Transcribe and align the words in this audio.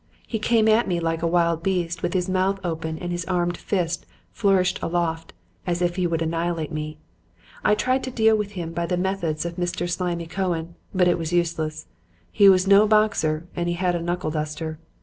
He 0.25 0.39
came 0.39 0.67
at 0.67 0.87
me 0.87 0.99
like 0.99 1.21
a 1.21 1.27
wild 1.27 1.61
beast, 1.61 2.01
with 2.01 2.13
his 2.15 2.27
mouth 2.27 2.59
open 2.63 2.97
and 2.97 3.11
his 3.11 3.23
armed 3.25 3.55
fist 3.55 4.07
flourished 4.31 4.81
aloft 4.81 5.31
as 5.67 5.79
if 5.79 5.95
he 5.95 6.07
would 6.07 6.23
annihilate 6.23 6.71
me. 6.71 6.97
I 7.63 7.75
tried 7.75 8.03
to 8.05 8.09
deal 8.09 8.35
with 8.35 8.53
him 8.53 8.73
by 8.73 8.87
the 8.87 8.97
methods 8.97 9.45
of 9.45 9.57
Mr. 9.57 9.87
Slimy 9.87 10.25
Cohen, 10.25 10.73
but 10.91 11.07
it 11.07 11.19
was 11.19 11.31
useless. 11.31 11.85
He 12.31 12.49
was 12.49 12.65
no 12.65 12.87
boxer 12.87 13.45
and 13.55 13.67
he 13.69 13.75
had 13.75 13.93
a 13.93 14.01
knuckle 14.01 14.31
duster. 14.31 14.79